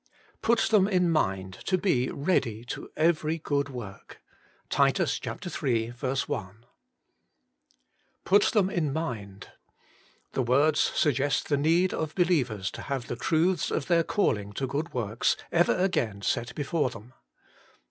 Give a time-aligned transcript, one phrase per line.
[0.25, 4.19] * Put them in mind to be ready to every good work.'—
[4.71, 4.79] Tit.
[4.79, 4.85] iii.
[5.05, 5.89] i.
[5.91, 6.53] ^
[8.25, 9.49] pUT them in mind.'
[10.31, 14.03] The words sug A gest the need of believers to have the truths of their
[14.03, 17.13] calHng to good works ever again set before them.